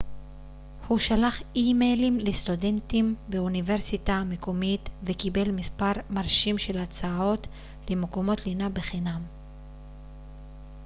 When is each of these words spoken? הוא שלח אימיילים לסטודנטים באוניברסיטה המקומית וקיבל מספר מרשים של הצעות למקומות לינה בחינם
הוא 0.87 0.99
שלח 0.99 1.41
אימיילים 1.55 2.19
לסטודנטים 2.19 3.15
באוניברסיטה 3.27 4.13
המקומית 4.13 4.89
וקיבל 5.03 5.51
מספר 5.51 5.91
מרשים 6.09 6.57
של 6.57 6.77
הצעות 6.79 7.47
למקומות 7.89 8.45
לינה 8.45 8.69
בחינם 8.69 9.21